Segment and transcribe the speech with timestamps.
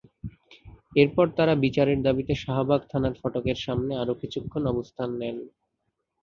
[0.95, 5.37] এরপর তাঁরা বিচারের দাবিতে শাহবাগ থানার ফটকের সামনে আরও কিছুক্ষণ অবস্থান নেন।